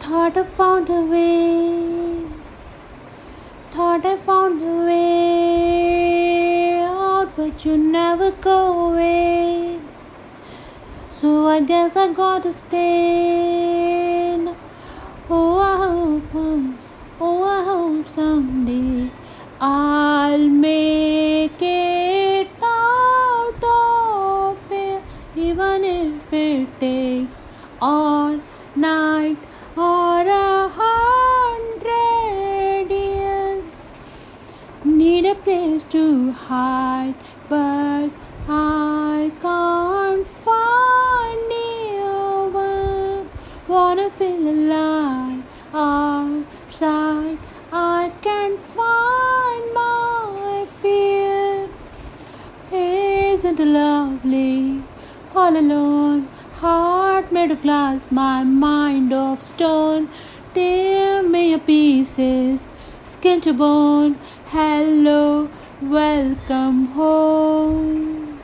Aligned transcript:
Thought 0.00 0.36
I 0.38 0.42
found 0.44 0.88
a 0.88 1.02
way. 1.02 2.26
Thought 3.70 4.06
I 4.06 4.16
found 4.16 4.62
a 4.62 4.86
way 4.86 6.80
out, 6.82 7.36
but 7.36 7.64
you 7.66 7.76
never 7.76 8.30
go 8.30 8.88
away. 8.88 9.78
So 11.10 11.48
I 11.48 11.60
guess 11.60 11.96
I 11.96 12.12
gotta 12.14 12.50
stay. 12.50 14.38
Oh, 15.28 15.58
I 15.58 15.76
hope 15.76 16.32
once. 16.32 16.96
Oh, 17.20 17.44
I 17.44 17.62
hope 17.62 18.08
someday 18.08 19.10
I'll 19.60 20.48
make 20.48 21.60
it 21.60 22.48
out 22.62 23.62
of 23.62 24.68
here, 24.70 25.02
even 25.36 25.84
if 25.84 26.32
it 26.32 26.80
takes 26.80 27.42
all 27.82 28.40
night 28.76 29.38
or 29.76 30.20
a 30.20 30.68
hundred 30.68 31.80
years. 32.90 33.88
Need 34.84 35.26
a 35.26 35.34
place 35.34 35.84
to 35.84 36.32
hide, 36.32 37.14
but 37.48 38.10
I 38.48 39.30
can't 39.42 40.26
find 40.26 41.52
anyone. 41.52 43.28
Wanna 43.68 44.10
feel 44.10 44.48
alive 44.48 45.42
outside. 45.74 47.38
I 47.72 48.12
can't 48.22 48.60
find 48.60 49.74
my 49.74 50.66
fear. 50.80 51.68
Isn't 52.72 53.60
it 53.60 53.66
lovely? 53.66 54.82
All 55.34 55.56
alone, 55.56 56.28
made 57.40 57.50
of 57.50 57.62
glass, 57.62 58.10
my 58.10 58.42
mind 58.44 59.12
of 59.14 59.42
stone. 59.42 60.08
Tear 60.54 61.22
me 61.22 61.54
a 61.54 61.58
pieces, 61.58 62.72
skin 63.02 63.40
to 63.40 63.52
bone. 63.54 64.16
Hello, 64.54 65.48
welcome 65.80 66.80
home. 66.98 68.40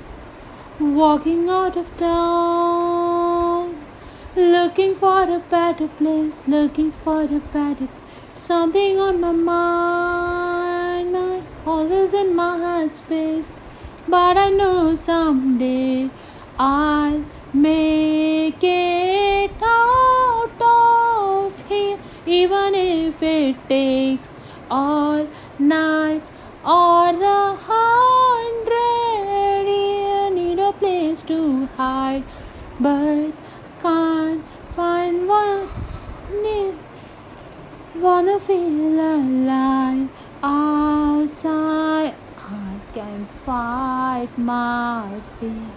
Walking 0.80 1.50
out 1.50 1.76
of 1.76 1.94
town, 1.96 3.84
looking 4.34 4.94
for 4.94 5.22
a 5.24 5.40
better 5.56 5.88
place, 5.88 6.48
looking 6.48 6.90
for 6.90 7.22
a 7.24 7.40
better 7.58 7.88
something 8.32 8.98
on 8.98 9.20
my 9.20 9.32
mind, 9.32 11.12
mind 11.12 11.46
always 11.66 12.14
in 12.14 12.34
my 12.34 12.56
heart 12.64 12.94
space. 12.94 13.56
But 14.08 14.38
I 14.38 14.48
know 14.50 14.94
someday 14.94 16.10
I'll 16.58 17.24
make 17.52 17.95
even 22.26 22.74
if 22.74 23.22
it 23.22 23.56
takes 23.68 24.34
all 24.68 25.28
night 25.58 26.22
or 26.64 27.10
a 27.10 27.54
hundred 27.54 28.86
years. 29.68 30.34
Need 30.34 30.58
a 30.58 30.72
place 30.72 31.22
to 31.22 31.66
hide, 31.76 32.24
but 32.80 33.32
can't 33.80 34.44
find 34.70 35.28
one. 35.28 35.68
Need, 36.42 36.74
wanna 37.94 38.40
feel 38.40 38.98
alive 38.98 40.08
outside. 40.42 42.14
I 42.48 42.80
can 42.94 43.26
fight 43.26 44.28
my 44.36 45.20
fear. 45.38 45.70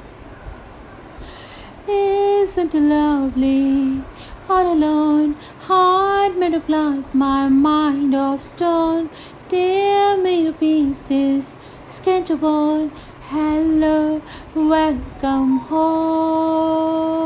Isn't 1.87 2.75
it 2.75 2.79
lovely? 2.79 4.03
All 4.51 4.73
alone, 4.73 5.35
heart 5.67 6.35
made 6.35 6.55
of 6.55 6.65
glass, 6.65 7.11
my 7.13 7.47
mind 7.47 8.15
of 8.15 8.43
stone. 8.43 9.11
Tear 9.47 10.17
me 10.17 10.45
to 10.45 10.53
pieces, 10.53 11.59
skin 11.85 12.25
to. 12.25 12.91
Hello, 13.29 14.23
welcome 14.55 15.59
home. 15.69 17.18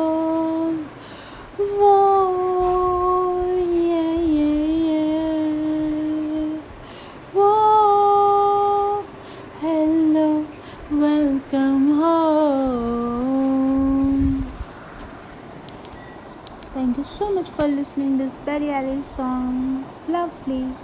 Thank 16.93 17.07
you 17.07 17.11
so 17.11 17.33
much 17.33 17.49
for 17.49 17.67
listening 17.67 18.19
this 18.19 18.37
Billie 18.45 18.67
Eilish 18.67 19.07
song. 19.07 19.83
Lovely. 20.07 20.75